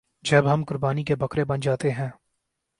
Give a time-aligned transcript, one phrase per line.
[0.23, 2.09] جب ہم قربانی کے بکرے بن جاتے ہیں۔